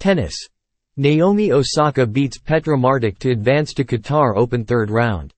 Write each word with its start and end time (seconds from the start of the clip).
Tennis. 0.00 0.34
Naomi 0.96 1.52
Osaka 1.52 2.06
beats 2.06 2.38
Petra 2.38 2.76
Martic 2.76 3.18
to 3.18 3.30
advance 3.30 3.72
to 3.74 3.84
Qatar 3.84 4.34
Open 4.36 4.64
third 4.64 4.90
round. 4.90 5.32